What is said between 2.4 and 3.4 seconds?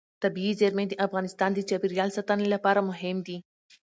لپاره مهم دي.